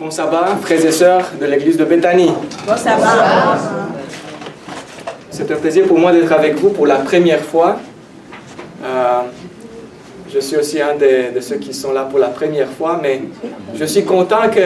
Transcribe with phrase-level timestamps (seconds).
[0.00, 2.32] Bon sabbat, frères et sœurs de l'église de Bethanie.
[2.66, 3.58] Bon sabbat.
[5.30, 7.76] C'est un plaisir pour moi d'être avec vous pour la première fois.
[8.82, 9.20] Euh,
[10.32, 13.20] je suis aussi un de, de ceux qui sont là pour la première fois, mais
[13.78, 14.60] je suis content que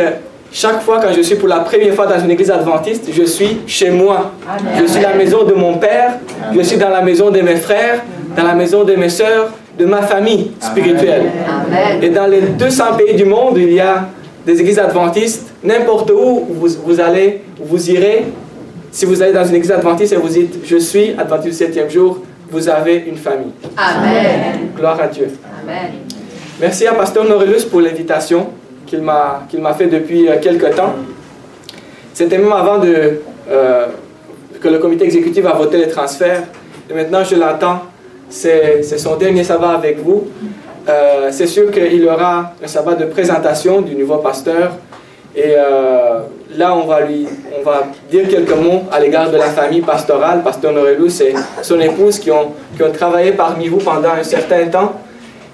[0.53, 3.63] chaque fois quand je suis pour la première fois dans une église adventiste, je suis
[3.67, 4.31] chez moi.
[4.81, 6.13] Je suis la maison de mon père,
[6.55, 8.03] je suis dans la maison de mes frères,
[8.37, 11.25] dans la maison de mes sœurs, de ma famille spirituelle.
[12.01, 14.07] Et dans les 200 pays du monde, il y a
[14.47, 15.53] des églises adventistes.
[15.63, 18.27] N'importe où vous, vous allez, vous irez,
[18.91, 21.91] si vous allez dans une église adventiste et vous dites Je suis adventiste du septième
[21.91, 23.53] jour, vous avez une famille.
[23.77, 24.69] Amen.
[24.77, 25.29] Gloire à Dieu.
[25.63, 25.93] Amen.
[26.61, 28.51] Merci à Pasteur Norelus pour l'invitation
[28.87, 30.95] qu'il m'a qu'il m'a fait depuis euh, quelque temps.
[32.13, 33.87] C'était même avant de, euh,
[34.61, 36.45] que le comité exécutif a voté les transferts.
[36.89, 37.81] Et maintenant, je l'attends.
[38.29, 40.29] C'est c'est son dernier sabbat avec vous.
[40.89, 44.73] Euh, c'est sûr qu'il y aura un sabbat de présentation du nouveau pasteur.
[45.35, 46.21] Et euh,
[46.57, 47.27] là, on va, lui,
[47.59, 51.81] on va dire quelques mots à l'égard de la famille pastorale, Pasteur Norelus et son
[51.81, 54.93] épouse qui ont, qui ont travaillé parmi vous pendant un certain temps.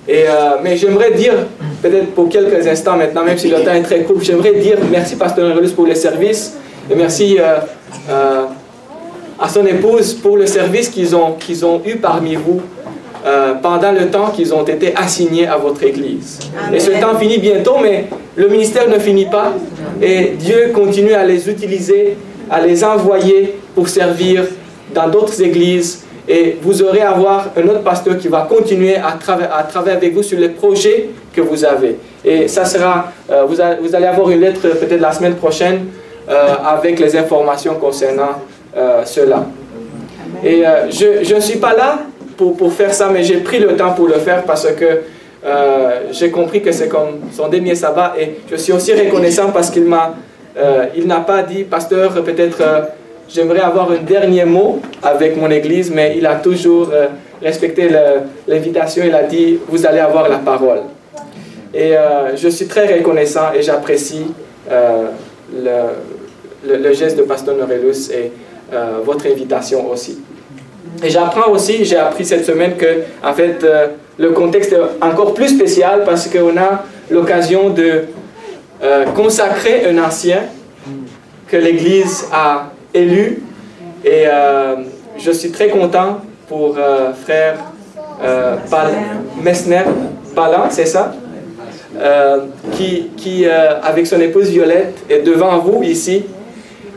[0.09, 1.35] Et, euh, mais j'aimerais dire,
[1.81, 5.17] peut-être pour quelques instants maintenant, même si le temps est très court, j'aimerais dire merci
[5.17, 6.57] Pasteur Norelus pour les services
[6.91, 12.61] et merci à son épouse pour le service qu'ils ont, qu'ils ont eu parmi vous
[13.27, 16.39] euh, pendant le temps qu'ils ont été assignés à votre Église.
[16.73, 19.53] Et ce temps finit bientôt, mais le ministère ne finit pas.
[20.01, 22.17] Et Dieu continue à les utiliser,
[22.51, 24.45] à les envoyer pour servir
[24.95, 26.05] dans d'autres églises.
[26.29, 29.97] Et vous aurez à voir un autre pasteur qui va continuer à, trava- à travailler
[29.97, 31.97] avec vous sur les projets que vous avez.
[32.25, 35.87] Et ça sera, euh, vous, a- vous allez avoir une lettre peut-être la semaine prochaine
[36.29, 38.43] euh, avec les informations concernant
[39.05, 39.47] cela.
[40.45, 41.99] Et je ne suis pas là
[42.49, 45.01] pour, faire ça, mais j'ai pris le temps pour le faire parce que
[45.45, 49.71] euh, j'ai compris que c'est comme son dernier sabbat et je suis aussi reconnaissant parce
[49.71, 50.15] qu'il m'a,
[50.57, 52.83] euh, il n'a pas dit, pasteur, peut-être euh,
[53.29, 56.91] j'aimerais avoir un dernier mot avec mon église, mais il a toujours
[57.43, 57.89] respecté
[58.47, 60.81] l'invitation, il a dit, vous allez avoir la parole.
[61.73, 61.95] Et
[62.37, 64.27] je suis très reconnaissant et j'apprécie
[64.69, 68.33] le, geste de Pasteur Norelus et
[69.05, 70.19] votre invitation aussi.
[71.03, 75.35] Et j'apprends aussi, j'ai appris cette semaine que, en fait, euh, le contexte est encore
[75.35, 78.05] plus spécial parce qu'on a l'occasion de
[78.83, 80.41] euh, consacrer un ancien
[81.49, 83.43] que l'Église a élu.
[84.05, 84.77] Et euh,
[85.19, 86.77] je suis très content pour
[87.25, 87.57] frère
[89.43, 89.83] Messner
[90.35, 91.15] Palan, c'est ça?
[92.73, 96.25] Qui, qui avec son épouse Violette, est devant vous ici.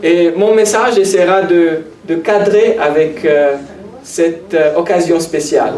[0.02, 3.24] Et mon message essaiera de, de cadrer avec
[4.04, 5.72] cette euh, occasion spéciale.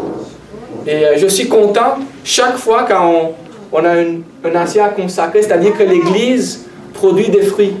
[0.85, 3.31] Et euh, je suis content chaque fois quand on,
[3.71, 7.73] on a une- un ancien à consacrer, c'est-à-dire que l'Église produit des fruits.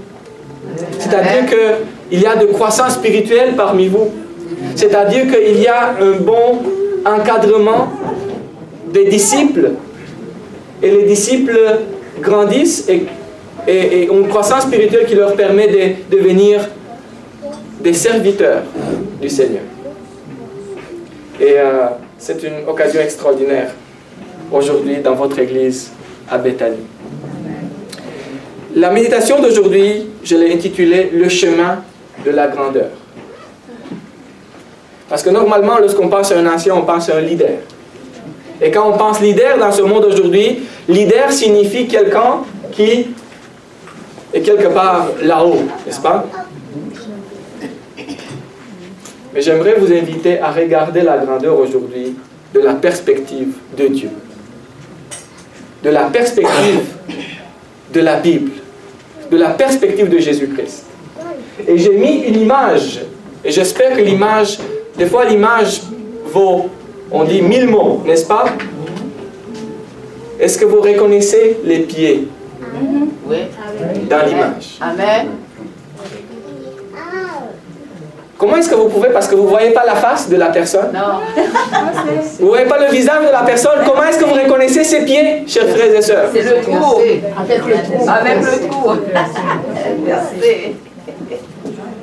[0.99, 1.45] C'est-à-dire
[2.09, 4.07] qu'il y a de croissance spirituelle parmi vous.
[4.75, 6.59] C'est-à-dire qu'il y a un bon
[7.05, 7.89] encadrement
[8.93, 9.71] des disciples.
[10.81, 11.59] Et les disciples
[12.21, 13.05] grandissent et,
[13.67, 16.67] et- et ont une croissance spirituelle qui leur permet de devenir
[17.81, 18.63] des serviteurs
[19.21, 19.63] du Seigneur.
[21.39, 21.87] Et euh,
[22.17, 23.71] c'est une occasion extraordinaire
[24.51, 25.91] aujourd'hui dans votre église
[26.29, 26.77] à Bethanie.
[28.75, 31.83] La méditation d'aujourd'hui, je l'ai intitulée Le chemin
[32.25, 32.89] de la grandeur.
[35.09, 37.59] Parce que normalement, lorsqu'on pense à un ancien, on pense à un leader.
[38.61, 42.39] Et quand on pense leader dans ce monde aujourd'hui, leader signifie quelqu'un
[42.71, 43.07] qui
[44.33, 46.25] est quelque part là-haut, n'est-ce pas?
[49.37, 52.15] Mais j'aimerais vous inviter à regarder la grandeur aujourd'hui
[52.55, 54.09] de la perspective de Dieu.
[55.83, 56.81] De la perspective
[57.93, 58.53] de la Bible.
[59.29, 60.87] De la perspective de Jésus-Christ.
[61.67, 63.01] Et j'ai mis une image.
[63.45, 64.57] Et j'espère que l'image,
[64.97, 65.83] des fois l'image
[66.25, 66.71] vaut,
[67.11, 68.45] on dit mille mots, n'est-ce pas?
[70.39, 72.27] Est-ce que vous reconnaissez les pieds
[74.09, 74.79] dans l'image?
[74.81, 75.27] Amen.
[78.37, 80.47] Comment est-ce que vous pouvez, parce que vous ne voyez pas la face de la
[80.47, 81.19] personne, Non.
[82.39, 85.03] vous ne voyez pas le visage de la personne, comment est-ce que vous reconnaissez ses
[85.05, 86.29] pieds, chers frères et sœurs?
[86.33, 86.99] C'est le trou.
[87.39, 88.09] Avec le trou.
[88.09, 88.91] Avec le trou.
[90.05, 90.75] Merci.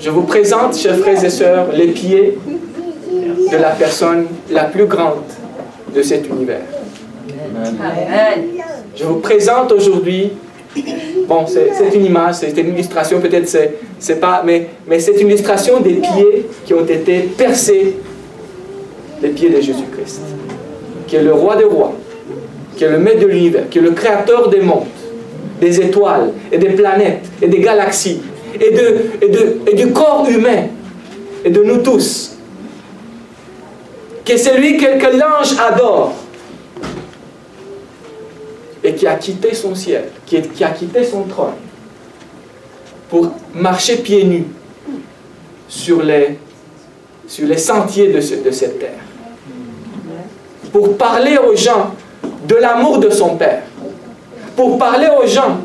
[0.00, 2.36] Je vous présente, chers frères et sœurs, les pieds
[3.52, 5.22] de la personne la plus grande
[5.94, 6.62] de cet univers.
[7.56, 8.42] Amen.
[8.96, 10.32] Je vous présente aujourd'hui,
[11.26, 13.48] bon, c'est une image, c'est une illustration, peut-être
[13.98, 14.68] c'est pas, mais,
[14.98, 17.96] c'est une illustration des pieds qui ont été percés,
[19.22, 20.20] les pieds de Jésus-Christ,
[21.06, 21.94] qui est le roi des rois,
[22.76, 24.86] qui est le maître de l'univers, qui est le créateur des mondes,
[25.60, 28.20] des étoiles et des planètes et des galaxies
[28.60, 30.68] et, du corps humain
[31.44, 32.36] et de nous tous.
[34.24, 36.14] Que celui que, que l'ange adore
[38.84, 41.54] et qui a quitté son ciel, qui, a quitté son trône
[43.08, 44.44] pour marcher pieds nus
[45.66, 46.38] sur les,
[47.56, 48.90] sentiers de, cette terre.
[50.70, 51.94] Pour parler aux gens
[52.46, 53.62] de l'amour de son Père.
[54.54, 55.58] Pour parler aux gens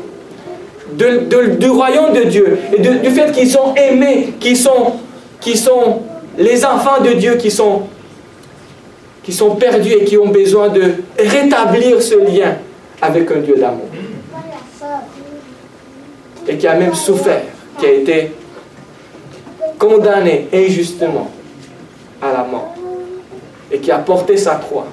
[0.96, 4.94] du royaume de Dieu et du fait qu'ils sont aimés, qu'ils sont,
[5.40, 6.02] qui sont
[6.38, 7.82] les enfants de Dieu, qui sont,
[9.22, 12.56] qui sont perdus et qui ont besoin de rétablir ce lien
[13.00, 13.88] avec un Dieu d'amour.
[16.48, 17.42] Et qui a même souffert,
[17.78, 18.32] qui a été
[19.78, 21.30] condamné injustement
[22.20, 22.74] à la mort.
[23.70, 24.86] Et qui a porté sa croix.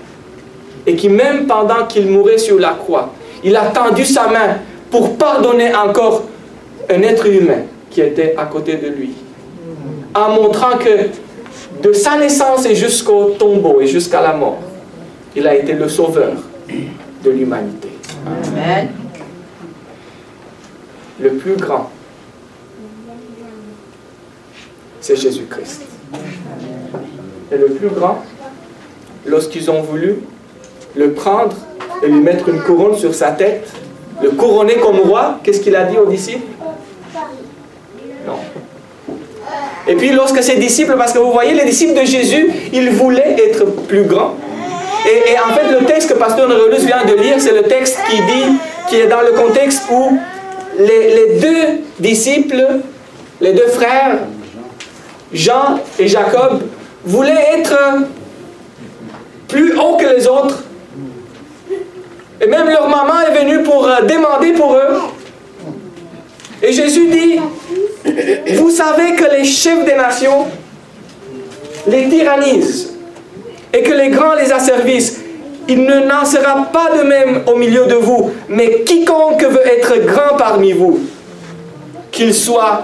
[0.85, 3.13] Et qui même pendant qu'il mourait sur la croix,
[3.43, 4.57] il a tendu sa main
[4.89, 6.23] pour pardonner encore
[6.89, 9.11] un être humain qui était à côté de lui.
[10.13, 11.09] En montrant que
[11.81, 14.59] de sa naissance et jusqu'au tombeau et jusqu'à la mort,
[15.35, 16.31] il a été le sauveur
[17.23, 17.86] de l'humanité.
[18.27, 18.89] Amen.
[21.19, 21.89] Le plus grand,
[25.01, 25.81] c'est Jésus-Christ.
[27.51, 28.23] Et le plus grand,
[29.25, 30.17] lorsqu'ils ont voulu
[30.95, 31.55] le prendre
[32.03, 33.69] et lui mettre une couronne sur sa tête,
[34.21, 36.45] le couronner comme roi, qu'est-ce qu'il a dit aux disciples?
[38.25, 38.39] Non.
[39.87, 43.37] Et puis lorsque ses disciples, parce que vous voyez, les disciples de Jésus, ils voulaient
[43.39, 44.35] être plus grands.
[45.07, 48.17] Et, en fait, le texte que Pasteur Neurelus vient de lire, c'est le texte qui
[48.17, 48.57] dit,
[48.89, 50.17] qui est dans le contexte où
[50.77, 52.81] les, deux disciples,
[53.39, 54.17] les deux frères,
[55.31, 56.61] Jean et Jacob,
[57.05, 57.77] voulaient être
[59.47, 60.63] plus hauts que les autres
[62.41, 64.99] et même leur maman est venue pour euh, demander pour eux.
[66.61, 67.39] Et Jésus dit,
[68.55, 70.47] vous savez que les chefs des nations
[71.87, 72.96] les tyrannisent
[73.77, 75.19] et que les grands les asservissent.
[75.69, 80.05] Il ne n'en sera pas de même au milieu de vous, mais quiconque veut être
[80.05, 80.99] grand parmi vous,
[82.09, 82.83] qu'il soit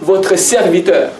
[0.00, 1.10] votre serviteur.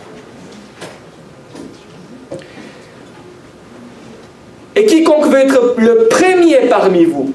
[4.74, 7.32] Et quiconque veut être le premier parmi vous,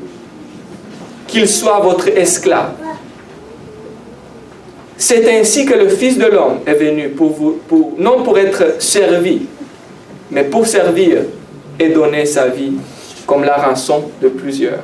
[1.27, 2.71] qu'il soit votre esclave.
[4.98, 8.81] C'est ainsi que le Fils de l'homme est venu, pour vous, pour, non pour être
[8.81, 9.44] servi,
[10.31, 11.24] mais pour servir
[11.80, 12.74] et donner sa vie
[13.25, 14.84] comme la rançon de plusieurs.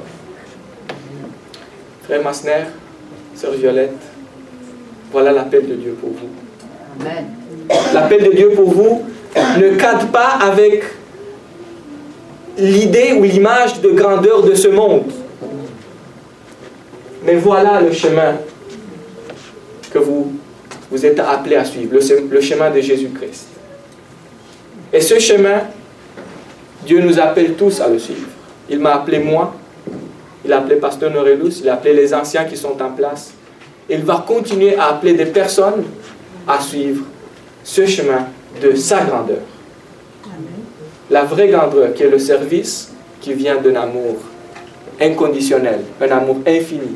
[2.04, 2.66] Frère Masner,
[3.36, 3.92] Sœur Violette,
[5.12, 7.06] voilà l'appel de Dieu pour vous.
[7.94, 9.06] L'appel de Dieu pour vous
[9.36, 10.84] ne cadre pas avec
[12.58, 15.12] l'idée ou l'image de grandeur de ce monde.
[17.26, 18.36] Mais voilà le chemin
[19.92, 20.34] que vous,
[20.90, 21.96] vous êtes appelés à suivre,
[22.32, 23.48] le, chemin de Jésus-Christ.
[24.94, 25.62] Et ce chemin,
[26.86, 28.28] Dieu nous appelle tous à le suivre.
[28.70, 29.54] Il m'a appelé moi,
[30.46, 33.34] il a appelé Pasteur Norelus, il a appelé les anciens qui sont en place.
[33.90, 35.84] Il va continuer à appeler des personnes
[36.48, 37.04] à suivre
[37.64, 38.28] ce chemin
[38.62, 39.40] de sa grandeur.
[41.10, 44.18] La vraie grandeur qui est le service qui vient d'un amour
[45.02, 46.96] inconditionnel, un amour infini,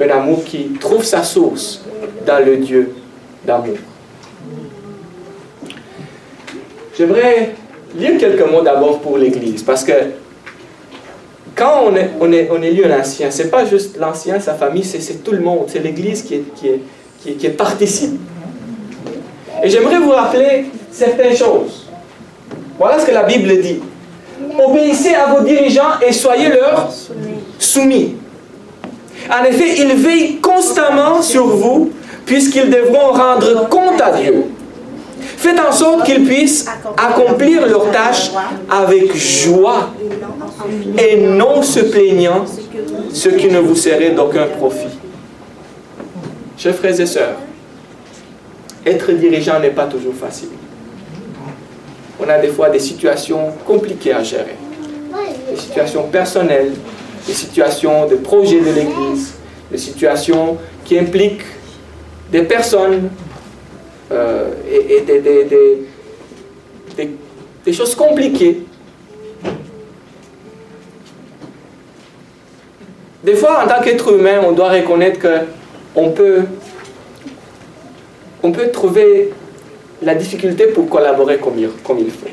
[0.00, 1.82] un amour qui trouve sa source
[2.26, 2.94] dans le Dieu
[3.44, 3.76] d'amour.
[6.96, 7.54] J'aimerais
[7.96, 9.92] lire quelques mots d'abord pour l'Église, parce que
[11.54, 14.54] quand on est, on est, on est un ancien, ce n'est pas juste l'ancien, sa
[14.54, 16.80] famille, c'est tout le monde, c'est l'Église qui, est, qui, est,
[17.20, 18.18] qui, qui participe.
[19.62, 21.88] Et j'aimerais vous rappeler certaines choses.
[22.78, 23.80] Voilà ce que la Bible dit.
[24.56, 26.88] Obéissez à vos dirigeants et soyez leur
[27.58, 28.14] soumis.
[29.28, 31.90] En effet, ils veillent constamment sur vous
[32.24, 34.44] puisqu'ils devront rendre compte à Dieu.
[35.38, 36.66] Faites en sorte qu'ils puissent
[36.96, 38.32] accomplir leurs tâches
[38.68, 39.90] avec joie
[40.98, 42.44] et non se plaignant,
[43.12, 44.98] ce qui ne vous serait d'aucun profit.
[46.56, 47.36] Chers frères et sœurs,
[48.84, 50.48] être dirigeant n'est pas toujours facile.
[52.20, 54.56] On a des fois des situations compliquées à gérer,
[55.48, 56.72] des situations personnelles,
[57.28, 59.34] des situations de projets de l'Église,
[59.70, 61.46] des situations qui impliquent
[62.32, 63.10] des personnes
[64.10, 65.02] euh, et,
[67.64, 68.62] des, choses compliquées.
[73.22, 76.40] Des fois, en tant qu'être humain, on doit reconnaître qu'on peut,
[78.42, 79.30] on peut trouver
[80.00, 82.28] la difficulté pour collaborer comme il faut.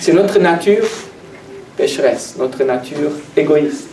[0.00, 0.84] C'est notre nature
[1.76, 3.88] pécheresse, notre nature égoïste.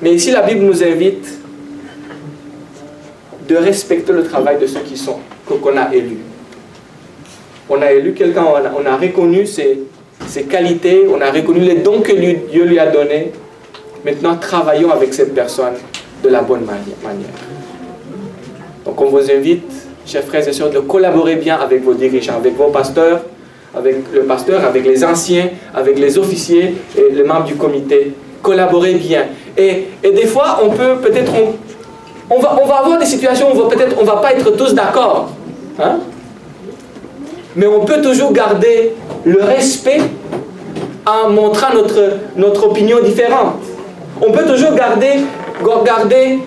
[0.00, 1.41] Mais ici, la Bible nous invite
[3.48, 6.18] de respecter le travail de ceux qui sont, qu'on a élus.
[7.68, 9.80] On a élu quelqu'un, on, a reconnu ses,
[10.26, 13.32] ses qualités, on a reconnu les dons que Dieu lui a donnés.
[14.04, 15.74] Maintenant, travaillons avec cette personne
[16.22, 17.28] de la bonne manière.
[18.84, 19.70] Donc, on vous invite,
[20.04, 23.22] chers frères et sœurs, de collaborer bien avec vos dirigeants, avec vos pasteurs,
[23.74, 28.12] avec le pasteur, avec les anciens, avec les officiers et les membres du comité.
[28.42, 29.26] Collaborez bien.
[29.56, 31.32] Et, et des fois, on peut peut-être,
[32.30, 34.74] on, va, on va avoir des situations où peut-être on ne va pas être tous
[34.74, 35.30] d'accord.
[35.80, 35.98] Hein?
[37.56, 40.00] Mais on peut toujours garder le respect
[41.06, 43.56] en montrant notre, notre opinion différente.
[44.20, 45.24] On peut toujours garder,
[45.84, 46.38] garder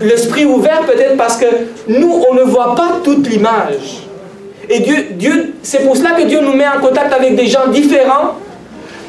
[0.00, 1.46] l'esprit ouvert peut-être parce que
[1.88, 4.06] nous, on ne voit pas toute l'image.
[4.68, 7.68] Et Dieu, Dieu c'est pour cela que Dieu nous met en contact avec des gens
[7.68, 8.34] différents.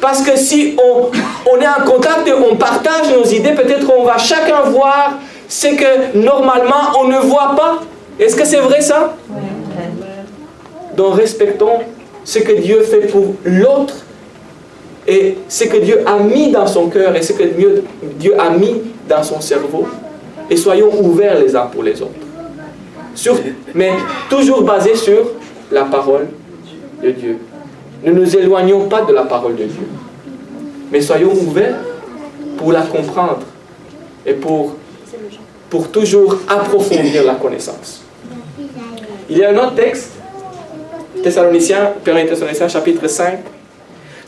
[0.00, 1.10] Parce que si on,
[1.60, 6.16] est en contact et on partage nos idées, peut-être on va chacun voir ce que
[6.16, 7.80] normalement on ne voit pas.
[8.18, 9.16] Est-ce que c'est vrai ça?
[10.96, 11.78] Donc respectons
[12.24, 13.94] ce que Dieu fait pour l'autre
[15.06, 18.82] et ce que Dieu a mis dans son cœur et ce que Dieu, a mis
[19.08, 19.88] dans son cerveau.
[20.50, 22.12] Et soyons ouverts les uns pour les autres.
[23.74, 23.92] Mais
[24.28, 25.32] toujours basé sur
[25.70, 26.26] la parole
[27.02, 27.38] de Dieu.
[28.02, 29.88] Ne nous éloignons pas de la parole de Dieu,
[30.92, 31.78] mais soyons ouverts
[32.56, 33.40] pour la comprendre
[34.24, 34.74] et pour,
[35.68, 38.02] pour toujours approfondir la connaissance.
[39.28, 40.12] Il y a un autre texte,
[41.22, 43.40] Thessaloniciens, 1 Thessaloniciens chapitre 5.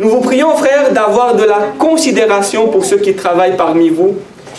[0.01, 4.17] Nous vous prions, frères, d'avoir de la considération pour ceux qui travaillent parmi vous,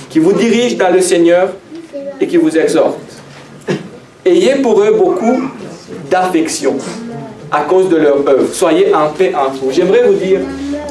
[0.09, 1.49] qui vous dirigent dans le Seigneur
[2.19, 2.97] et qui vous exhortent.
[4.23, 5.41] Ayez pour eux beaucoup
[6.09, 6.77] d'affection
[7.51, 8.53] à cause de leur œuvre.
[8.53, 9.71] Soyez en paix entre vous.
[9.71, 10.39] J'aimerais vous dire,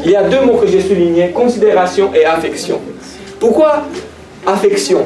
[0.04, 2.80] il y a deux mots que j'ai soulignés, considération et affection.
[3.38, 3.84] Pourquoi
[4.46, 5.04] affection?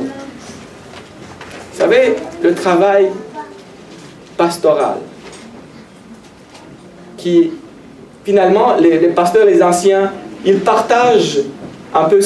[1.72, 3.08] Vous savez, le travail
[4.36, 4.96] pastoral,
[7.16, 7.52] qui
[8.24, 10.10] finalement, les, pasteurs, les anciens,
[10.44, 11.40] ils partagent
[11.94, 12.18] un peu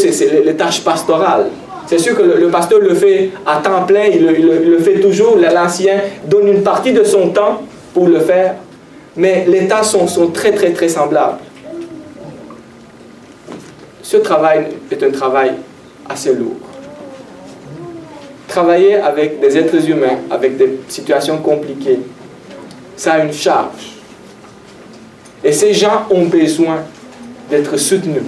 [0.44, 1.49] les tâches pastorales.
[1.87, 5.37] C'est sûr que le, pasteur le fait à temps plein, il le, fait toujours.
[5.37, 7.62] L'ancien donne une partie de son temps
[7.94, 8.56] pour le faire.
[9.18, 11.38] Mais les tâches sont, très, très, très semblables.
[14.00, 15.54] Ce travail est un travail
[16.08, 16.54] assez lourd.
[18.46, 21.98] Travailler avec des êtres humains, avec des situations compliquées,
[22.96, 23.96] ça a une charge.
[25.42, 26.84] Et ces gens ont besoin
[27.50, 28.22] d'être soutenus.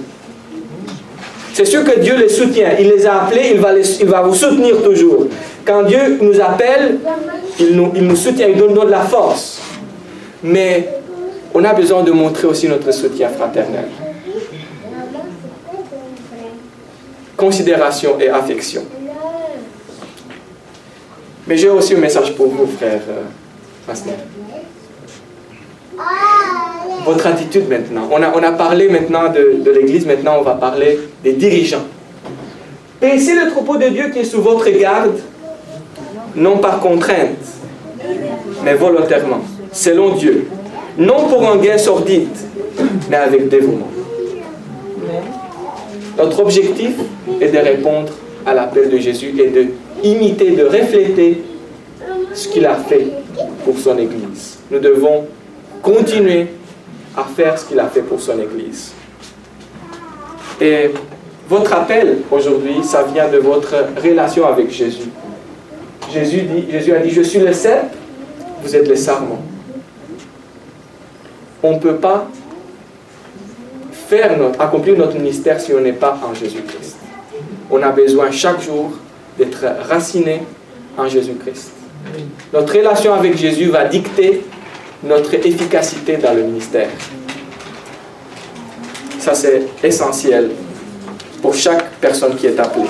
[1.53, 2.71] C'est sûr que Dieu les soutient.
[2.77, 5.27] Il les a appelés, il va, il va vous soutenir toujours.
[5.65, 6.97] Quand Dieu nous appelle,
[7.59, 9.61] il nous, il nous soutient, il donne, de la force.
[10.43, 10.89] Mais
[11.53, 13.85] on a besoin de montrer aussi notre soutien fraternel.
[17.37, 18.83] Considération et affection.
[21.47, 23.23] Mais j'ai aussi un message pour vous, frère euh,
[27.05, 28.07] votre attitude maintenant.
[28.11, 31.85] On a, on a parlé maintenant de, de l'Église, maintenant on va parler des dirigeants.
[32.99, 35.19] Paissez le troupeau de Dieu qui est sous votre garde,
[36.35, 37.37] non par contrainte,
[38.63, 39.41] mais volontairement,
[39.71, 40.47] selon Dieu.
[40.97, 42.27] Non pour un gain sordide,
[43.09, 43.87] mais avec dévouement.
[46.17, 46.93] Notre objectif
[47.39, 48.11] est de répondre
[48.45, 49.67] à l'appel de Jésus et de
[50.03, 51.41] imiter, de refléter
[52.33, 53.07] ce qu'il a fait
[53.63, 54.59] pour son Église.
[54.69, 55.25] Nous devons
[55.81, 56.47] continuer
[57.15, 58.93] à faire ce qu'il a fait pour son Église.
[60.59, 60.91] Et
[61.49, 65.09] votre appel aujourd'hui, ça vient de votre relation avec Jésus.
[66.13, 66.41] Jésus,
[66.93, 67.85] a dit, je suis le cep,
[68.63, 69.41] vous êtes les sarments.
[71.63, 72.27] On ne peut pas
[74.07, 76.97] faire accomplir notre ministère si on n'est pas en Jésus-Christ.
[77.69, 78.91] On a besoin chaque jour
[79.37, 80.41] d'être raciné
[80.97, 81.71] en Jésus-Christ.
[82.53, 84.43] Notre relation avec Jésus va dicter
[85.03, 86.89] notre efficacité dans le ministère.
[89.19, 90.51] Ça, c'est essentiel
[91.41, 92.85] pour chaque personne qui est appelée.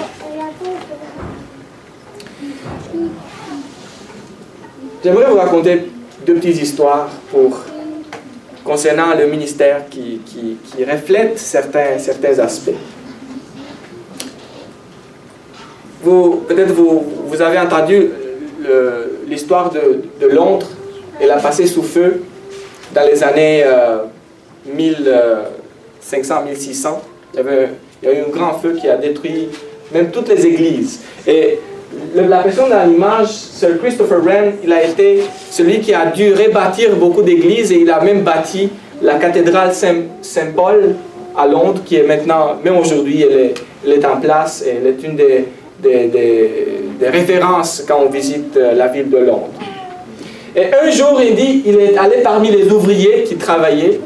[5.04, 5.92] J'aimerais vous raconter
[6.26, 7.60] deux petites histoires pour,
[8.64, 12.72] concernant le ministère qui, qui, reflètent certains, certains aspects.
[16.04, 18.10] Vous, peut-être vous, vous avez entendu
[19.28, 20.68] l'histoire de, de Londres
[21.22, 22.24] elle a passé sous feu
[22.96, 23.64] dans les années
[24.68, 24.74] 1500-1600.
[24.74, 25.44] Euh,
[27.34, 27.70] il, y avait,
[28.02, 29.50] il y a eu un grand feu qui a détruit
[29.94, 31.02] même toutes les églises.
[31.28, 31.60] Et
[32.16, 36.96] la personne dans l'image, Sir Christopher Wren, il a été celui qui a dû rebâtir
[36.96, 38.70] beaucoup d'églises et il a même bâti
[39.02, 40.96] la cathédrale Saint-Paul
[41.36, 44.64] à Londres, qui est maintenant, même aujourd'hui, elle est, en place.
[44.68, 45.46] Elle est une des,
[45.82, 46.08] des,
[47.00, 49.50] des références quand on visite euh, la ville de Londres.
[50.56, 54.00] Et un jour, il dit, il est allé parmi les ouvriers qui travaillaient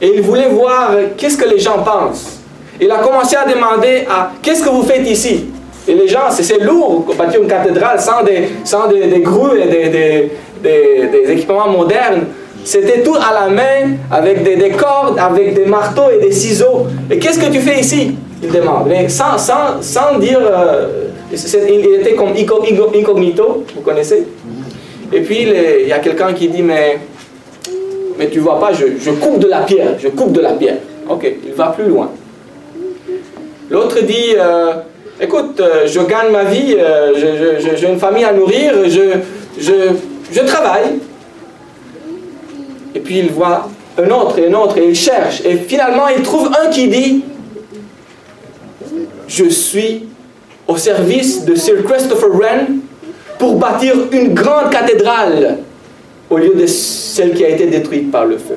[0.00, 2.38] et il voulait voir qu'est-ce que les gens pensent.
[2.80, 5.49] Il a commencé à demander à qu'est-ce que vous faites ici?
[5.88, 10.30] Et les gens, c'est lourd, bâtir une cathédrale sans des, sans des, grues et des,
[10.62, 12.26] des, des équipements modernes.
[12.64, 16.86] C'était tout à la main, avec des, cordes, avec des marteaux et des ciseaux.
[17.10, 18.14] Et qu'est-ce que tu fais ici?
[18.42, 18.86] Il demande.
[18.88, 20.40] Mais sans, sans, sans dire.
[20.40, 24.26] Euh, il était comme incognito, vous connaissez?
[25.12, 26.98] Et puis il y a quelqu'un qui dit Mais,
[28.18, 30.78] mais tu vois pas, je, je coupe de la pierre, je coupe de la pierre.
[31.08, 32.10] Ok, il va plus loin.
[33.70, 34.72] L'autre dit euh,
[35.22, 36.76] Écoute, euh, je gagne ma vie,
[37.78, 39.18] j'ai une famille à nourrir, je,
[40.32, 40.98] je travaille.
[42.94, 45.42] Et puis il voit un autre et un autre et il cherche.
[45.44, 47.24] Et finalement, il trouve un qui dit,
[49.28, 50.08] je suis
[50.66, 52.80] au service de Sir Christopher Wren
[53.38, 55.58] pour bâtir une grande cathédrale
[56.28, 58.56] au lieu de celle qui a été détruite par le feu.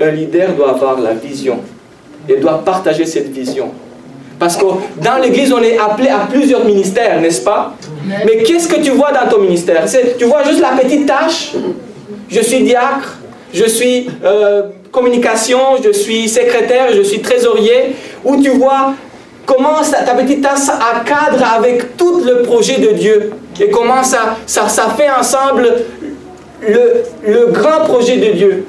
[0.00, 1.60] Un leader doit avoir la vision
[2.28, 3.70] et doit partager cette vision.
[4.38, 4.64] Parce que
[5.00, 7.74] dans l'Église, on est appelé à plusieurs ministères, n'est-ce pas?
[8.26, 9.84] Mais qu'est-ce que tu vois dans ton ministère?
[10.18, 11.52] Tu vois juste la petite tâche?
[12.28, 13.18] Je suis diacre,
[13.52, 18.94] je suis euh, communication, je suis secrétaire, je suis trésorier, où tu vois
[19.46, 24.36] comment ta petite a cadre avec tout le projet de Dieu et comment ça,
[24.96, 25.68] fait ensemble
[26.66, 28.66] le, le grand projet de Dieu.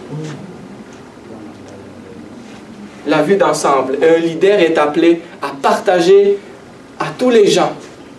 [3.08, 3.98] La vue d'ensemble.
[4.02, 6.38] Un leader est appelé à partager
[7.00, 7.72] à tous les gens,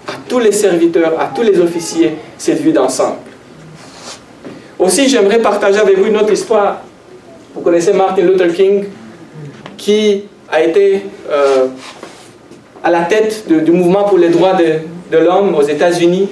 [0.07, 3.17] à tous les serviteurs, à tous les officiers cette vue d'ensemble.
[4.79, 6.83] Aussi, j'aimerais partager avec vous une autre histoire.
[7.55, 8.85] Vous connaissez Martin Luther King,
[9.77, 11.67] qui a été euh,
[12.85, 16.29] à la tête du mouvement pour les droits de, l'homme aux États-Unis.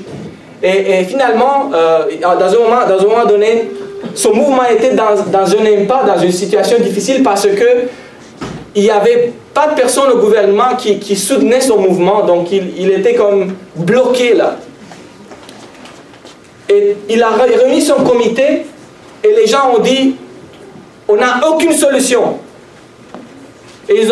[0.63, 3.71] Et, finalement, euh, dans, un moment, donné,
[4.15, 7.89] son mouvement était dans un impasse, dans une situation difficile parce que
[8.75, 13.15] il n'y avait pas de personne au gouvernement qui, soutenait son mouvement, donc il, était
[13.15, 14.57] comme bloqué là.
[16.69, 18.63] Et il a réuni son comité
[19.23, 20.17] et les gens ont dit
[21.09, 22.39] on n'a aucune solution.
[23.89, 24.07] Et,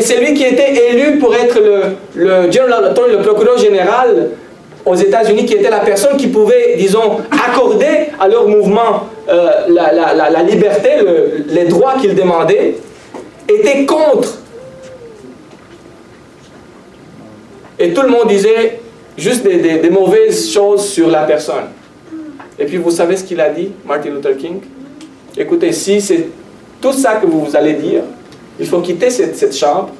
[0.00, 4.30] c'est lui qui était élu pour être le, le, general, le procureur général
[4.86, 10.42] aux États-Unis, qui était la personne qui pouvait, disons, accorder à leur mouvement euh, la,
[10.42, 10.90] liberté,
[11.48, 12.76] les droits qu'ils demandaient,
[13.48, 14.38] était contre.
[17.78, 18.80] Et tout le monde disait,
[19.16, 21.66] juste des, mauvaises choses sur la personne.
[22.58, 24.60] Et puis vous savez ce qu'il a dit, Martin Luther King?
[25.36, 26.26] Écoutez, si c'est
[26.80, 28.02] tout ça que vous allez dire,
[28.58, 29.90] il faut quitter cette, chambre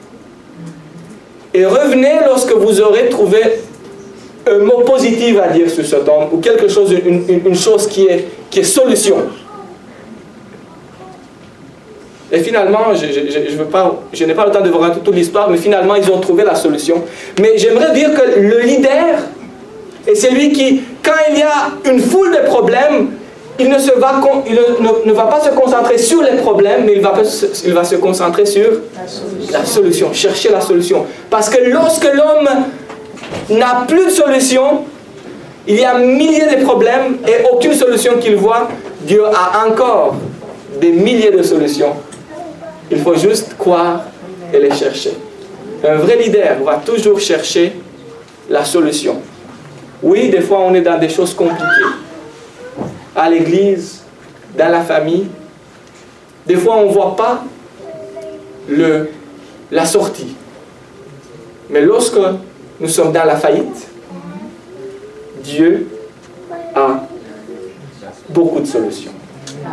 [1.55, 3.41] et revenez lorsque vous aurez trouvé
[4.51, 8.27] un mot positif à dire sur cet homme ou quelque chose, une, chose qui est,
[8.51, 9.17] qui est solution.
[12.31, 15.15] Et finalement, je, je, veux pas, je n'ai pas le temps de vous raconter toute
[15.15, 17.03] l'histoire, mais finalement, ils ont trouvé la solution.
[17.41, 19.21] Mais j'aimerais dire que le leader
[20.07, 23.13] est celui qui, quand il y a une foule de problèmes,
[23.59, 24.55] il ne, se va, il
[25.07, 27.15] ne, va pas se concentrer sur les problèmes, mais il va,
[27.65, 28.69] il va se concentrer sur
[29.51, 31.07] la solution, chercher la solution.
[31.29, 32.49] Parce que lorsque l'homme
[33.51, 34.85] n'a plus de solution,
[35.67, 38.69] il y a milliers de problèmes et aucune solution qu'il voit,
[39.01, 40.15] Dieu a encore
[40.81, 41.95] des milliers de solutions
[42.91, 44.05] il faut juste croire
[44.53, 45.13] et les chercher.
[45.85, 47.73] Un vrai leader va toujours chercher
[48.49, 49.21] la solution.
[50.03, 51.65] Oui, des fois on est dans des choses compliquées.
[53.15, 54.03] À l'église,
[54.57, 55.27] dans la famille.
[56.47, 57.45] Des fois on ne voit pas
[59.71, 60.35] la sortie.
[61.71, 62.19] Mais lorsque
[62.81, 63.89] nous sommes dans la faillite,
[65.43, 65.89] Dieu
[66.75, 67.03] a
[68.29, 69.13] beaucoup de solutions.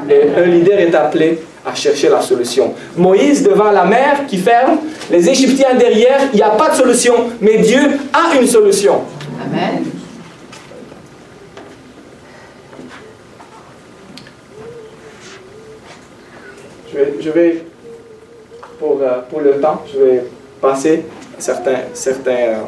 [0.09, 2.73] Et un leader est appelé à chercher la solution.
[2.95, 4.77] Moïse devant la mer qui ferme,
[5.09, 7.79] les Égyptiens derrière, il n'y a pas de solution, mais Dieu
[8.13, 9.01] a une solution.
[9.43, 9.83] Amen.
[17.19, 17.65] Je vais,
[18.79, 20.23] pour, euh, pour le temps, je vais
[20.61, 21.03] passer
[21.37, 22.61] certains, certains euh,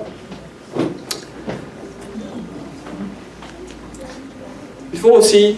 [4.91, 5.55] il faut aussi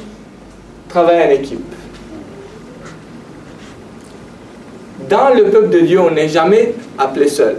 [0.87, 1.78] travailler en équipe.
[5.09, 7.57] Dans le peuple de Dieu, on n'est jamais appelé seul.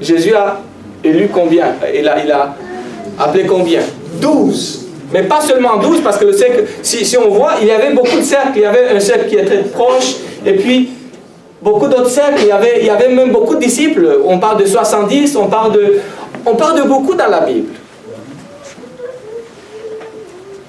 [0.00, 0.60] Jésus a
[1.02, 1.66] élu combien?
[1.94, 2.56] Il a,
[3.18, 3.80] appelé combien?
[4.20, 4.86] Douze.
[5.12, 7.92] Mais pas seulement douze, parce que le cercle, si, si, on voit, il y avait
[7.92, 8.56] beaucoup de cercles.
[8.56, 10.90] Il y avait un cercle qui était proche, et puis
[11.62, 12.40] beaucoup d'autres cercles.
[12.40, 14.18] Il y, avait, il y avait même beaucoup de disciples.
[14.24, 16.00] On parle de 70, on parle de
[16.44, 17.72] On parle de beaucoup dans la Bible.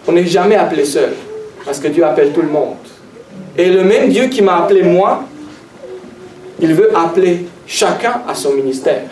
[0.07, 1.13] On n'est jamais appelé seul,
[1.65, 2.75] parce que Dieu appelle tout le monde.
[3.57, 5.23] Et le même Dieu qui m'a appelé moi,
[6.59, 9.03] il veut appeler chacun à son ministère.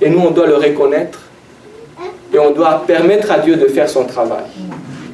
[0.00, 1.20] Et nous, on doit le reconnaître
[2.32, 4.44] et on doit permettre à Dieu de faire son travail.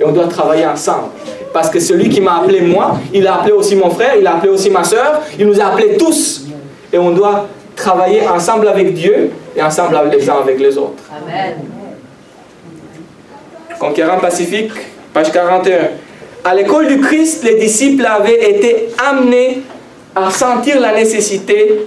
[0.01, 1.09] Et on doit travailler ensemble.
[1.53, 4.37] Parce que celui qui m'a appelé moi, il a appelé aussi mon frère, il a
[4.37, 6.47] appelé aussi ma soeur, il nous a appelés tous.
[6.93, 11.03] Et on doit travailler ensemble avec Dieu et ensemble les uns avec les autres.
[11.11, 11.55] Amen.
[13.79, 14.73] Conquérant Pacifique,
[15.13, 15.89] page 41.
[16.45, 19.63] À l'école du Christ, les disciples avaient été amenés
[20.15, 21.87] à sentir la nécessité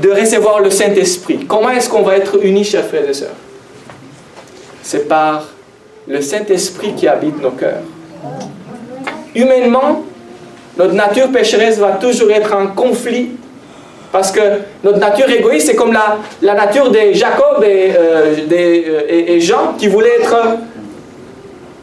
[0.00, 1.46] de recevoir le Saint-Esprit.
[1.46, 3.36] Comment est-ce qu'on va être unis, chers frères et sœurs?
[4.82, 5.48] C'est par
[6.08, 7.82] le Saint-Esprit qui habite nos cœurs.
[9.34, 10.04] Humainement,
[10.76, 13.30] notre nature pécheresse va toujours être en conflit
[14.12, 14.40] parce que
[14.82, 19.74] notre nature égoïste, c'est comme la, la, nature de Jacob et, euh, euh, et, Jean
[19.78, 20.36] qui voulaient être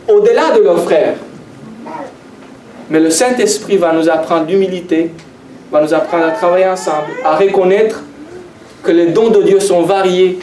[0.10, 1.16] au-delà de leurs frères.
[2.90, 5.12] Mais le Saint-Esprit va nous apprendre l'humilité,
[5.72, 8.02] va nous apprendre à travailler ensemble, à reconnaître
[8.84, 10.40] que les dons de Dieu sont variés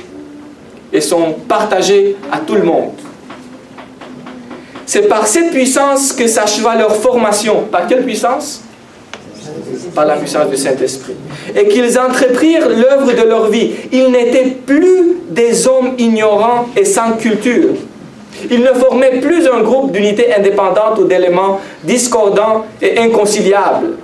[0.93, 2.93] et sont partagés à tout le monde.
[4.87, 7.63] C'est par cette puissance que s'acheva leur formation.
[7.71, 8.61] Par quelle puissance?
[9.95, 11.15] Par la puissance du Saint-Esprit.
[11.57, 13.71] Et qu'ils entreprirent l'œuvre de leur vie.
[13.93, 17.71] Ils n'étaient plus des hommes ignorants et sans culture.
[18.51, 23.95] Ils ne formaient plus un groupe d'unités indépendantes ou d'éléments discordants et inconciliables.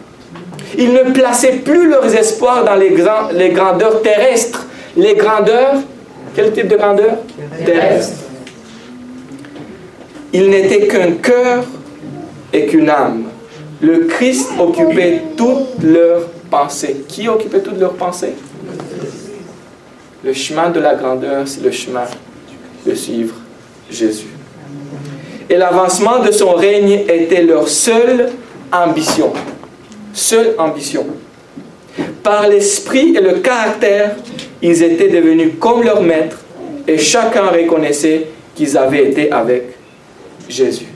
[0.79, 4.67] Ils ne plaçaient plus leurs espoirs dans les, grandeurs terrestres.
[4.97, 5.75] Les grandeurs,
[6.35, 7.17] quel type de grandeur?
[7.65, 8.25] Terrestre.
[10.33, 11.65] Ils n'étaient qu'un cœur
[12.53, 13.25] et qu'une âme.
[13.81, 17.05] Le Christ occupait toutes leurs pensées.
[17.09, 18.35] Qui occupait toutes leurs pensées?
[20.23, 22.05] Le chemin de la grandeur, c'est le chemin
[22.87, 23.35] de suivre
[23.91, 24.27] Jésus.
[25.49, 28.31] Et l'avancement de son règne était leur seule
[28.73, 29.33] ambition.
[30.13, 31.07] Seule ambition.
[32.23, 34.17] Par l'esprit et le caractère,
[34.63, 36.39] ils étaient devenus comme leur maître
[36.87, 39.75] et chacun reconnaissait qu'ils avaient été avec
[40.49, 40.87] Jésus.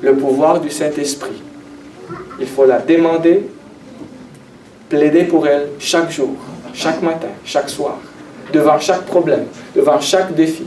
[0.00, 1.42] Le pouvoir du Saint-Esprit.
[2.40, 3.42] Il faut la demander,
[4.88, 6.30] plaider pour elle chaque jour,
[6.74, 7.98] chaque matin, chaque soir,
[8.52, 9.44] devant chaque problème,
[9.76, 10.64] devant chaque défi.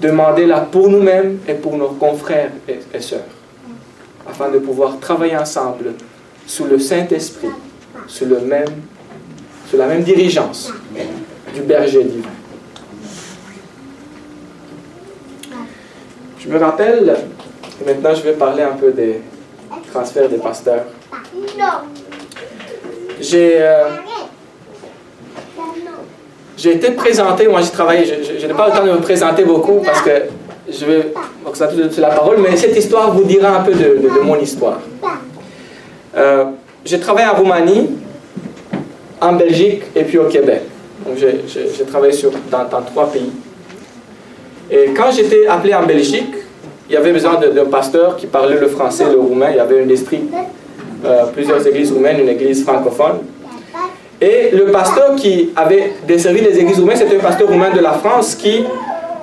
[0.00, 3.20] Demandez-la pour nous-mêmes et pour nos confrères et, sœurs,
[4.26, 5.92] afin de pouvoir travailler ensemble
[6.46, 7.50] sous le Saint-Esprit,
[8.06, 8.68] sous, le même,
[9.70, 10.72] sous la même dirigeance
[11.54, 12.28] du berger divin.
[16.38, 17.16] Je me rappelle,
[17.80, 19.20] et maintenant je vais parler un peu des
[19.92, 20.86] transferts des pasteurs.
[23.20, 23.90] J'ai euh,
[26.60, 29.80] j'ai été présenté, moi j'ai travaillé, je, n'ai pas le temps de me présenter beaucoup
[29.82, 30.10] parce que
[30.70, 31.12] je vais
[31.54, 34.78] c'est la parole, mais cette histoire vous dira un peu de, mon histoire.
[36.16, 36.44] Euh,
[36.84, 37.88] j'ai travaillé en Roumanie,
[39.20, 40.62] en Belgique et puis au Québec.
[41.06, 42.12] Donc j'ai travaillé
[42.50, 43.32] dans, trois pays.
[44.70, 46.34] Et quand j'étais appelé en Belgique,
[46.88, 49.50] il y avait besoin d'un pasteur qui parlait le français le roumain.
[49.50, 50.30] Il y avait un district,
[51.04, 53.20] euh, plusieurs églises roumaines, une église francophone.
[54.20, 57.92] Et le pasteur qui avait desservi les églises roumaines, c'était un pasteur roumain de la
[57.92, 58.64] France qui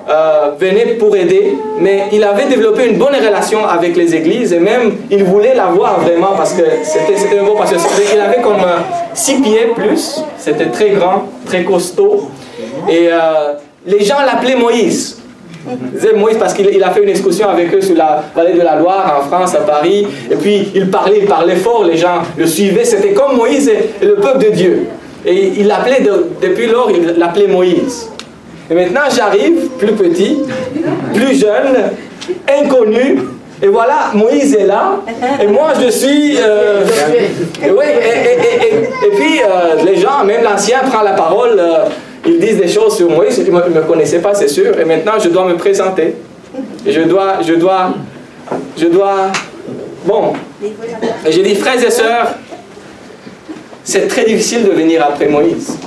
[0.08, 4.58] euh, venait pour aider, mais il avait développé une bonne relation avec les églises et
[4.58, 7.78] même il voulait la voir vraiment parce que c'était un bon pasteur.
[8.12, 8.78] Il avait comme euh,
[9.14, 12.30] six pieds plus, c'était très grand, très costaud.
[12.88, 13.54] Et euh,
[13.86, 15.20] les gens l'appelaient Moïse.
[16.16, 19.20] Moïse parce qu'il a fait une excursion avec eux sur la vallée de la Loire
[19.20, 20.06] en France, à Paris.
[20.30, 22.84] Et puis il parlait, il parlait fort, les gens le suivaient.
[22.84, 24.86] C'était comme Moïse et le peuple de Dieu.
[25.24, 26.02] Et il l'appelait,
[26.40, 28.08] depuis lors, il l'appelait Moïse.
[28.70, 30.40] Et maintenant j'arrive, plus petit,
[31.14, 31.90] plus jeune,
[32.48, 33.18] inconnu.
[33.60, 35.00] Et voilà, Moïse est là,
[35.42, 36.36] et moi je suis...
[36.40, 36.84] Euh,
[37.60, 41.58] et, puis euh, les gens, même l'ancien prend la parole.
[41.58, 41.86] Euh,
[42.26, 45.12] ils disent des choses sur moi, ils ne me connaissaient pas, c'est sûr, et maintenant
[45.22, 46.16] je dois me présenter.
[46.86, 47.94] je dois, je dois,
[48.76, 49.32] je dois,
[50.04, 50.32] bon,
[51.26, 52.34] et j'ai dit, frères et sœurs,
[53.84, 55.78] c'est très difficile de venir après Moïse.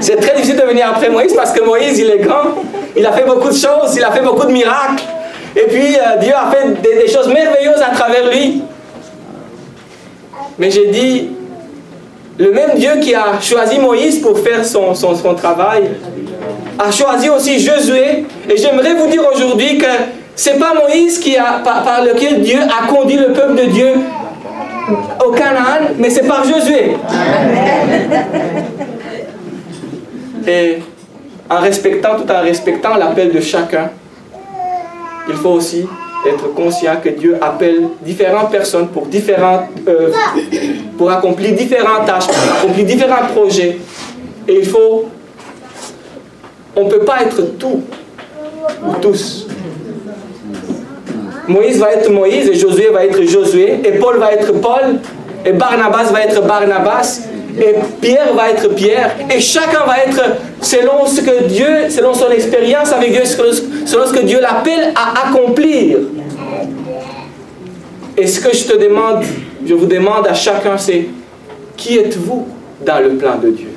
[0.00, 2.62] C'est très difficile de venir après Moïse parce que Moïse, il est grand,
[2.96, 5.04] il a fait beaucoup de choses, il a fait beaucoup de miracles,
[5.56, 8.62] et puis euh, Dieu a fait des choses merveilleuses à travers lui.
[10.58, 11.30] Mais j'ai dit,
[12.38, 14.94] le même Dieu qui a choisi Moïse pour faire son,
[15.34, 15.90] travail,
[16.78, 18.24] a choisi aussi Josué.
[18.50, 19.86] Et j'aimerais vous dire aujourd'hui que
[20.34, 23.92] ce n'est pas Moïse qui a, par, lequel Dieu a conduit le peuple de Dieu
[25.24, 26.96] au Canaan, mais c'est par Josué.
[30.46, 30.78] Et
[31.48, 33.90] en respectant, tout en respectant l'appel de chacun,
[35.28, 35.86] il faut aussi
[36.26, 39.68] être conscient que Dieu appelle différentes personnes pour différentes
[40.96, 43.78] pour accomplir différentes tâches, pour accomplir différents projets.
[44.46, 45.06] Et il faut...
[46.76, 47.82] On ne peut pas être tout
[48.86, 49.46] ou tous.
[51.46, 54.98] Moïse va être Moïse et Josué va être Josué et Paul va être Paul
[55.44, 57.20] et Barnabas va être Barnabas
[57.58, 60.22] et Pierre va être Pierre, et chacun va être
[60.60, 65.28] selon ce que Dieu, selon son expérience avec Dieu, selon ce que Dieu l'appelle à
[65.28, 65.98] accomplir.
[68.16, 69.24] Et ce que je te demande,
[69.64, 71.06] je vous demande à chacun, c'est
[71.76, 72.46] qui êtes-vous
[72.84, 73.70] dans le plan de Dieu?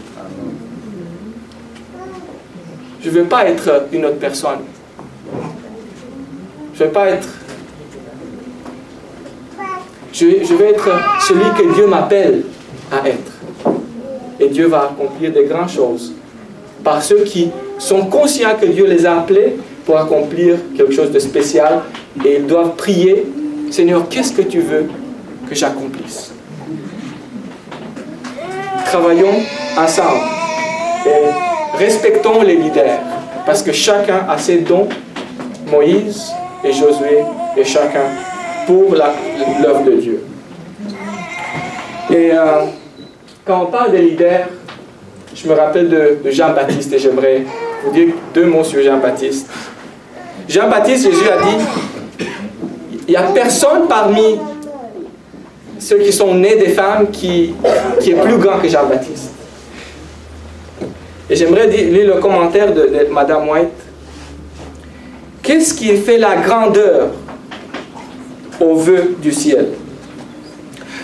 [3.02, 4.60] Je ne veux pas être une autre personne.
[6.74, 7.28] Je ne veux pas être...
[10.14, 10.90] Je, je veux être
[11.22, 12.44] celui que Dieu m'appelle
[12.92, 13.27] à être
[14.40, 16.14] et Dieu va accomplir des grandes choses
[16.84, 21.20] par ceux qui sont conscients que Dieu les a appelés pour accomplir quelque chose de
[21.20, 21.82] spécial
[22.26, 23.26] et ils doivent prier,
[23.72, 24.88] Seigneur, qu'est-ce que tu veux
[25.50, 26.32] que j'accomplisse?
[28.86, 29.36] Travaillons
[29.78, 30.22] ensemble
[31.06, 33.00] et respectons les leaders
[33.46, 34.88] parce que chacun a ses dons,
[35.72, 36.32] Moïse
[36.64, 37.24] et Josué
[37.56, 38.08] et chacun
[38.66, 40.24] pour l'œuvre de Dieu.
[42.10, 42.66] Et euh,
[43.48, 44.48] quand on parle des leaders,
[45.34, 47.44] je me rappelle de, Jean-Baptiste et j'aimerais
[47.84, 49.50] vous dire deux mots sur Jean-Baptiste.
[50.48, 52.26] Jean-Baptiste, Jésus a dit,
[53.08, 54.38] il n'y a personne parmi
[55.80, 57.54] ceux qui sont nés des femmes qui,
[58.06, 59.32] est plus grand que Jean-Baptiste.
[61.30, 63.70] Et j'aimerais lire le commentaire de, de Madame White.
[65.42, 67.10] Qu'est-ce qui fait la grandeur
[68.60, 69.68] au vœu du ciel?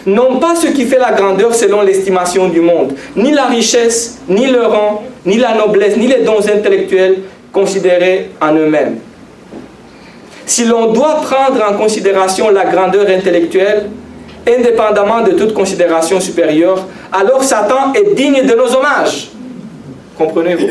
[0.06, 4.48] Non pas ce qui fait la grandeur selon l'estimation du monde, ni la richesse, ni
[4.48, 7.20] le rang, ni la noblesse, ni les dons intellectuels
[7.52, 8.98] considérés en eux-mêmes.
[10.46, 13.90] Si l'on doit prendre en considération la grandeur intellectuelle,
[14.48, 19.30] indépendamment de toute considération supérieure, alors Satan est digne de nos hommages.
[20.18, 20.68] Comprenez-vous?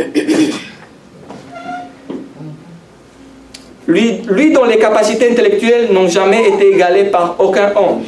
[3.88, 8.02] Lui, lui dont les capacités intellectuelles n'ont jamais été égalées par aucun homme.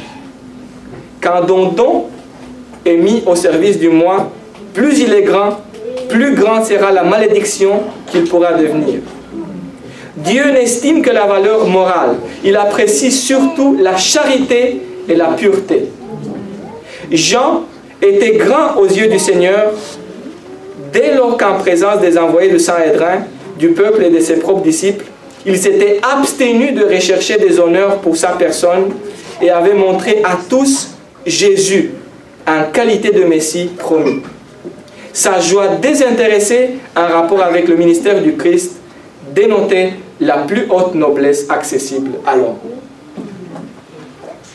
[1.25, 2.05] Quand don
[2.85, 4.31] est mis au service du moi,
[4.75, 5.59] plus il est grand,
[6.07, 8.99] plus grande sera la malédiction qu'il pourra devenir.
[10.17, 15.85] Dieu n'estime que la valeur morale, il apprécie surtout la charité et la pureté.
[17.11, 17.63] Jean
[18.03, 19.71] était grand aux yeux du Seigneur
[20.93, 23.23] dès lors qu'en présence des envoyés de Saint-Hédrin,
[23.57, 25.05] du peuple et de ses propres disciples,
[25.43, 28.91] il s'était abstenu de rechercher des honneurs pour sa personne
[29.41, 30.94] et avait montré à tous
[31.25, 31.91] Jésus
[32.47, 34.21] en qualité de Messie promis.
[35.11, 38.73] Sa joie désintéressée en rapport avec le ministère du Christ
[39.33, 42.57] dénotait la plus haute noblesse accessible à l'homme.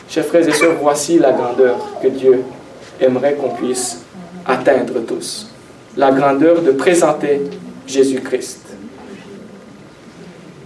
[0.07, 2.43] Chers frères et sœurs, voici la grandeur que Dieu
[2.99, 4.03] aimerait qu'on puisse
[4.45, 5.49] atteindre tous.
[5.97, 7.41] La grandeur de présenter
[7.85, 8.59] Jésus-Christ.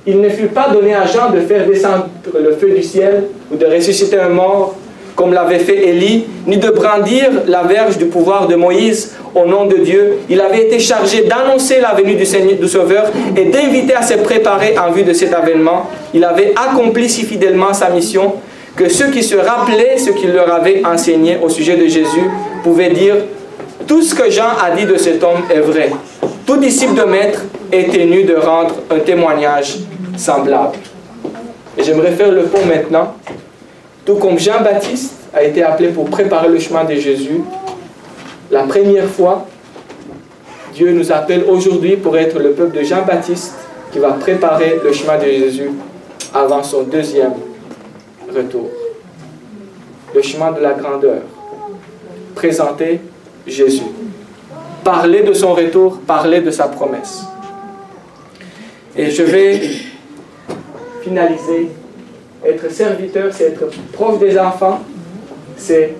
[0.05, 3.55] Il ne fut pas donné à Jean de faire descendre le feu du ciel ou
[3.55, 4.75] de ressusciter un mort
[5.15, 9.65] comme l'avait fait Élie, ni de brandir la verge du pouvoir de Moïse au nom
[9.65, 10.19] de Dieu.
[10.29, 14.15] Il avait été chargé d'annoncer la venue du, Seigneur, du Sauveur et d'inviter à se
[14.15, 15.89] préparer en vue de cet avènement.
[16.13, 18.33] Il avait accompli si fidèlement sa mission
[18.75, 22.29] que ceux qui se rappelaient ce qu'il leur avait enseigné au sujet de Jésus
[22.61, 23.15] pouvaient dire
[23.87, 25.91] tout ce que Jean a dit de cet homme est vrai.
[26.45, 29.77] Tout disciple de maître est tenu de rendre un témoignage
[30.17, 30.75] semblable.
[31.77, 33.15] Et j'aimerais faire le pont maintenant
[34.05, 37.41] tout comme Jean-Baptiste a été appelé pour préparer le chemin de Jésus,
[38.51, 39.47] la première fois,
[40.73, 43.55] Dieu nous appelle aujourd'hui pour être le peuple de Jean-Baptiste
[43.91, 45.71] qui va préparer le chemin de Jésus
[46.33, 47.33] avant son deuxième
[48.33, 48.69] retour.
[50.13, 51.21] Le chemin de la grandeur.
[52.35, 52.99] Présenter
[53.47, 53.83] Jésus.
[54.83, 57.23] Parler de son retour, parler de sa promesse.
[58.95, 59.61] Et je vais
[61.01, 61.69] finaliser
[62.47, 64.79] être serviteur, c'est être proche des enfants,
[65.57, 65.93] c'est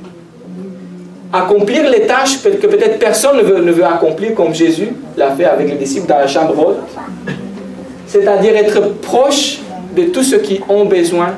[1.33, 5.45] accomplir les tâches que peut-être personne ne veut, ne veut accomplir comme Jésus l'a fait
[5.45, 6.77] avec les disciples dans la chambre haute.
[8.07, 9.59] C'est-à-dire être proche
[9.95, 11.33] de tous ceux qui ont besoin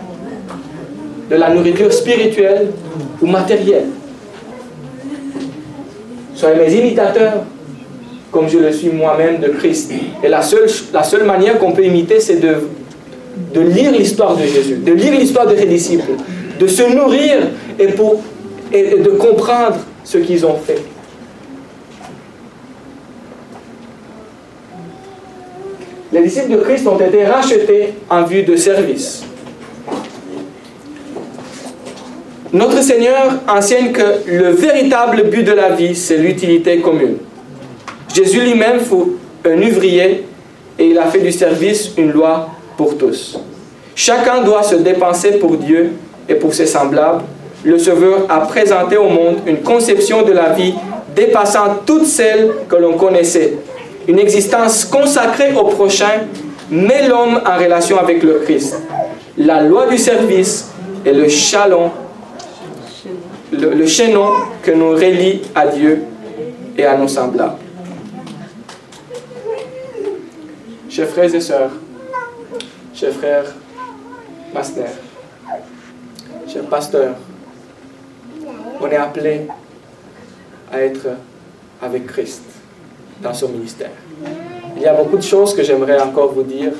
[1.29, 2.67] de la nourriture spirituelle
[3.21, 3.85] ou matérielle.
[6.35, 7.43] Soyez mes imitateurs,
[8.31, 9.91] comme je le suis moi-même de Christ.
[10.23, 12.57] Et la seule, la seule manière qu'on peut imiter, c'est de
[13.54, 16.12] de lire l'histoire de Jésus, de lire l'histoire de ses disciples,
[16.60, 17.38] de se nourrir
[17.80, 18.21] et, pour,
[18.71, 20.82] et de comprendre ce qu'ils ont fait.
[26.12, 29.23] Les disciples de Christ ont été rachetés en vue de service.
[32.54, 37.17] Notre Seigneur enseigne que le véritable but de la vie, c'est l'utilité commune.
[38.15, 40.23] Jésus lui-même fut un ouvrier
[40.80, 43.39] et il a fait du service une loi pour tous.
[43.95, 45.93] Chacun doit se dépenser pour Dieu
[46.29, 47.23] et pour ses semblables.
[47.63, 50.75] Le Sauveur a présenté au monde une conception de la vie
[51.15, 53.55] dépassant toutes celles que l'on connaissait.
[54.07, 56.27] Une existence consacrée au prochain
[56.69, 58.79] met l'homme en relation avec le Christ.
[59.37, 60.69] La loi du service
[61.05, 61.91] est le chalon,
[63.51, 64.29] le, le chaînon
[64.61, 66.03] que nous relie à Dieu
[66.77, 67.57] et à nos semblables.
[70.89, 71.71] Chers frères et sœurs,
[72.97, 73.53] chers frères
[74.51, 74.89] Master,
[76.47, 77.13] chers pasteurs,
[78.81, 79.41] on est appelé
[80.71, 81.10] à être
[81.79, 82.41] avec Christ
[83.21, 83.91] dans son ministère.
[84.75, 86.71] Il y a beaucoup de choses que j'aimerais encore vous dire,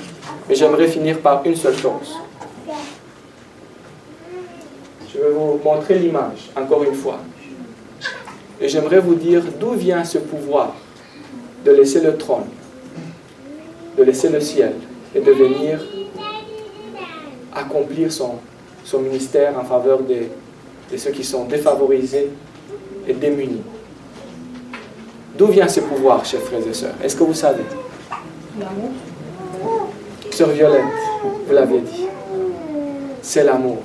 [0.50, 2.18] mais j'aimerais finir par une seule chose.
[5.14, 7.20] Je vais vous montrer l'image, encore une fois.
[8.60, 10.74] Et j'aimerais vous dire d'où vient ce pouvoir
[11.64, 12.48] de laisser le trône,
[13.96, 14.74] de laisser le ciel
[15.14, 15.80] et de venir
[17.58, 18.36] accomplir son,
[18.84, 20.16] son ministère en faveur de,
[20.92, 22.30] de ceux qui sont défavorisés
[23.08, 23.64] et démunis.
[25.38, 26.96] D'où vient ce pouvoir, chers frères et sœurs?
[27.04, 27.64] Est-ce que vous savez?
[28.60, 28.92] L'amour.
[30.32, 30.82] Sœur Violette,
[31.48, 32.06] vous l'avez dit.
[33.22, 33.78] C'est l'amour.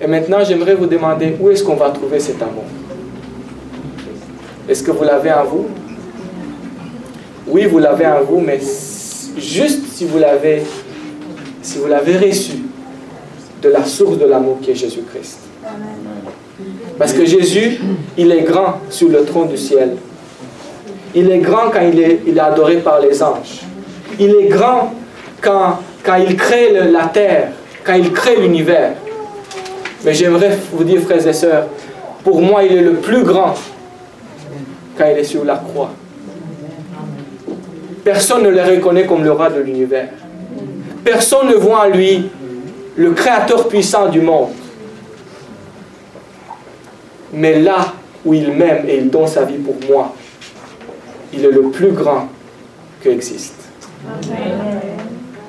[0.00, 2.64] Et maintenant, j'aimerais vous demander où est-ce qu'on va trouver cet amour?
[4.68, 5.66] Est-ce que vous l'avez en vous?
[7.46, 8.60] Oui, vous l'avez en vous, mais
[9.36, 10.62] juste si vous l'avez
[11.68, 12.52] si vous l'avez reçu
[13.60, 15.40] de la source de l'amour qui est Jésus-Christ.
[16.98, 17.78] Parce que Jésus,
[18.16, 19.96] il est grand sur le trône du ciel.
[21.14, 23.60] Il est grand quand il est, il est adoré par les anges.
[24.18, 24.94] Il est grand
[25.42, 27.50] quand, quand il crée la terre,
[27.84, 28.92] quand il crée l'univers.
[30.04, 31.66] Mais j'aimerais vous dire, frères et sœurs,
[32.24, 33.54] pour moi, il est le plus grand
[34.96, 35.90] quand il est sur la croix.
[38.04, 40.08] Personne ne le reconnaît comme le roi de l'univers.
[41.04, 42.30] Personne ne voit en lui
[42.96, 44.50] le créateur puissant du monde.
[47.32, 50.14] Mais là où il m'aime et il donne sa vie pour moi,
[51.32, 52.28] il est le plus grand
[53.02, 53.54] qui existe.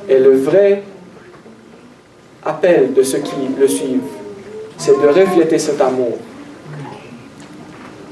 [0.08, 0.84] Et le vrai
[2.46, 4.02] appel de ceux qui le suivent,
[4.78, 6.18] c'est de refléter cet amour.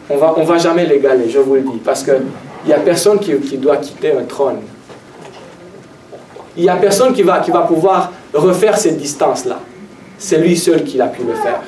[0.09, 2.23] On va, ne va jamais l'égaler, je vous le dis, parce qu'il
[2.65, 4.59] n'y a personne qui doit quitter un trône
[6.57, 9.59] il n'y a personne qui va, qui va pouvoir refaire cette distance-là.
[10.17, 11.61] C'est lui seul qui a pu le faire.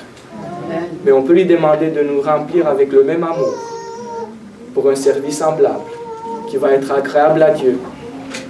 [1.06, 3.54] Mais on peut lui demander de nous remplir avec le même amour
[4.73, 5.82] pour un service semblable
[6.49, 7.80] qui va être agréable à Dieu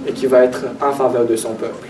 [0.06, 1.86] et qui va être en faveur de son peuple.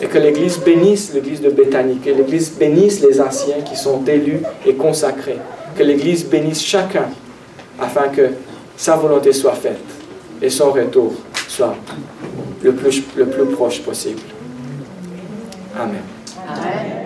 [0.00, 4.40] Et que l'Église bénisse l'Église de Béthanie, que l'Église bénisse les anciens qui sont élus
[4.66, 5.38] et consacrés,
[5.76, 7.08] que l'Église bénisse chacun
[7.80, 8.30] afin que
[8.76, 9.78] sa volonté soit faite
[10.42, 11.12] et son retour
[11.48, 11.76] soit
[12.64, 14.22] le plus, le plus proche possible.
[15.76, 16.02] Amen.
[16.48, 17.03] Amen.